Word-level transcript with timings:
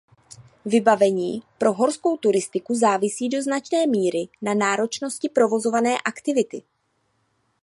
Vybavení 0.65 1.43
pro 1.57 1.73
horskou 1.73 2.17
turistiku 2.17 2.75
závisí 2.75 3.29
do 3.29 3.41
značné 3.41 3.87
míry 3.87 4.29
na 4.41 4.53
náročnosti 4.53 5.29
provozované 5.29 5.97
aktivity. 6.05 6.63